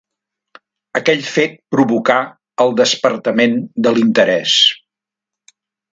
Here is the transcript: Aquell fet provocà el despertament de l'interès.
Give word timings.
Aquell 0.99 1.19
fet 1.33 1.53
provocà 1.75 2.17
el 2.65 2.73
despertament 2.81 3.55
de 3.89 3.95
l'interès. 3.99 4.57